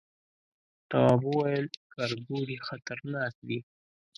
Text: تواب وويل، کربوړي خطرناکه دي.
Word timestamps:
تواب 0.89 1.21
وويل، 1.29 1.65
کربوړي 1.93 2.57
خطرناکه 2.67 3.41
دي. 3.49 3.59